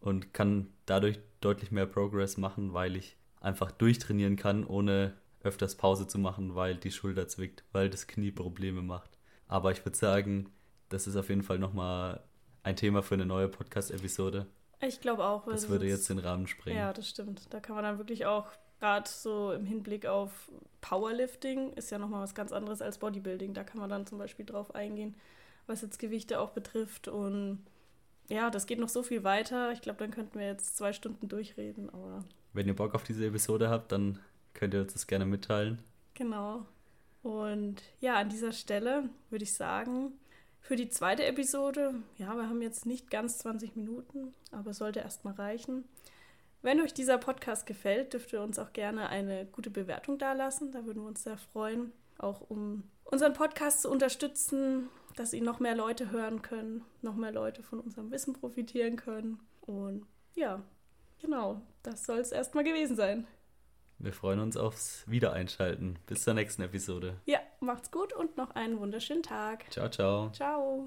und 0.01 0.33
kann 0.33 0.69
dadurch 0.87 1.19
deutlich 1.41 1.71
mehr 1.71 1.87
Progress 1.87 2.39
machen, 2.39 2.73
weil 2.73 2.97
ich 2.97 3.17
einfach 3.41 3.71
durchtrainieren 3.71 4.37
kann, 4.37 4.65
ohne 4.65 5.15
öfters 5.43 5.77
Pause 5.77 6.07
zu 6.07 6.19
machen, 6.19 6.55
weil 6.55 6.77
die 6.77 6.91
Schulter 6.91 7.29
zwickt, 7.29 7.65
weil 7.73 7.91
das 7.91 8.07
Knie 8.07 8.31
Probleme 8.31 8.83
macht. 8.83 9.19
Aber 9.47 9.73
ich 9.73 9.85
würde 9.85 9.97
sagen, 9.97 10.53
das 10.89 11.07
ist 11.07 11.17
auf 11.17 11.29
jeden 11.29 11.43
Fall 11.43 11.59
nochmal 11.59 12.23
ein 12.63 12.77
Thema 12.77 13.03
für 13.03 13.15
eine 13.15 13.27
neue 13.27 13.49
Podcast-Episode. 13.49 14.47
Ich 14.81 15.01
glaube 15.01 15.25
auch. 15.25 15.47
Das 15.47 15.69
würde 15.69 15.87
jetzt 15.87 16.09
den 16.09 16.19
Rahmen 16.19 16.47
sprengen. 16.47 16.79
Ja, 16.79 16.93
das 16.93 17.09
stimmt. 17.09 17.53
Da 17.53 17.61
kann 17.61 17.75
man 17.75 17.85
dann 17.85 17.99
wirklich 17.99 18.27
auch, 18.27 18.49
gerade 18.79 19.09
so 19.09 19.53
im 19.53 19.67
Hinblick 19.67 20.07
auf 20.07 20.51
Powerlifting, 20.81 21.73
ist 21.75 21.91
ja 21.91 21.99
nochmal 21.99 22.23
was 22.23 22.35
ganz 22.35 22.53
anderes 22.53 22.81
als 22.81 22.99
Bodybuilding. 22.99 23.55
Da 23.55 23.65
kann 23.65 23.81
man 23.81 23.91
dann 23.91 24.07
zum 24.07 24.19
Beispiel 24.19 24.47
drauf 24.47 24.75
eingehen, 24.75 25.15
was 25.67 25.83
jetzt 25.83 25.99
Gewichte 25.99 26.41
auch 26.41 26.51
betrifft. 26.51 27.09
Und 27.09 27.65
ja, 28.29 28.49
das 28.51 28.67
geht 28.67 28.79
noch 28.79 28.89
so 28.89 29.03
viel 29.03 29.23
weiter. 29.25 29.73
Ich 29.73 29.83
glaube, 29.83 29.99
dann 29.99 30.11
könnten 30.11 30.39
wir 30.39 30.47
jetzt 30.47 30.77
zwei 30.77 30.93
Stunden 30.93 31.29
durchreden. 31.29 31.91
Aber 31.91 32.25
Wenn 32.53 32.67
ihr 32.67 32.77
Bock 32.77 32.95
auf 32.95 33.05
diese 33.05 33.27
Episode 33.27 33.69
habt, 33.69 33.93
dann 33.93 34.19
könnt 34.55 34.75
ihr 34.75 34.81
uns 34.81 34.93
das 34.93 35.07
gerne 35.07 35.27
mitteilen. 35.27 35.83
Genau. 36.15 36.67
Und 37.23 37.83
ja, 38.01 38.17
an 38.17 38.29
dieser 38.29 38.53
Stelle 38.53 39.09
würde 39.29 39.45
ich 39.45 39.55
sagen, 39.55 40.13
für 40.61 40.77
die 40.77 40.89
zweite 40.89 41.25
Episode, 41.25 41.95
ja, 42.17 42.35
wir 42.35 42.49
haben 42.49 42.63
jetzt 42.63 42.87
nicht 42.87 43.11
ganz 43.11 43.39
20 43.39 43.77
Minuten, 43.77 44.35
aber 44.53 44.73
sollte 44.73 45.01
erstmal 45.01 45.35
reichen. 45.35 45.85
Wenn 46.63 46.81
euch 46.81 46.93
dieser 46.93 47.19
Podcast 47.19 47.67
gefällt, 47.67 48.13
dürft 48.13 48.33
ihr 48.33 48.43
uns 48.43 48.59
auch 48.59 48.73
gerne 48.73 49.09
eine 49.09 49.47
gute 49.47 49.71
Bewertung 49.71 50.19
dalassen. 50.19 50.73
Da 50.73 50.85
würden 50.85 51.03
wir 51.03 51.09
uns 51.09 51.23
sehr 51.23 51.39
freuen, 51.39 51.93
auch 52.19 52.43
um 52.49 52.85
unseren 53.05 53.33
Podcast 53.33 53.83
zu 53.83 53.91
unterstützen, 53.91 54.89
dass 55.17 55.33
ihn 55.33 55.45
noch 55.45 55.59
mehr 55.59 55.75
Leute 55.75 56.11
hören 56.11 56.43
können, 56.43 56.85
noch 57.03 57.17
mehr 57.17 57.33
Leute 57.33 57.63
von 57.63 57.81
unserem 57.81 58.11
Wissen 58.11 58.35
profitieren 58.35 58.97
können. 58.97 59.41
Und 59.63 60.07
ja, 60.35 60.63
genau, 61.21 61.63
das 61.83 62.05
soll 62.05 62.19
es 62.19 62.31
erstmal 62.31 62.65
gewesen 62.65 62.95
sein. 62.95 63.27
Wir 64.01 64.15
freuen 64.15 64.41
uns 64.41 64.57
aufs 64.57 65.05
Wiedereinschalten. 65.07 65.99
Bis 66.07 66.23
zur 66.23 66.35
nächsten 66.35 66.63
Episode. 66.63 67.17
Ja, 67.27 67.41
macht's 67.61 67.91
gut 67.91 68.15
und 68.15 68.37
noch 68.37 68.51
einen 68.55 68.79
wunderschönen 68.79 69.23
Tag. 69.23 69.71
Ciao, 69.71 69.91
ciao. 69.91 70.31
Ciao. 70.33 70.87